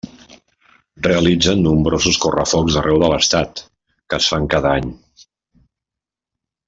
Realitzen 1.07 1.61
nombrosos 1.65 2.17
Correfocs 2.23 2.77
arreu 2.81 2.97
de 3.03 3.11
l'Estat 3.13 3.63
que 3.67 4.21
es 4.23 4.31
fan 4.35 4.49
cada 4.55 4.73
any. 4.79 4.91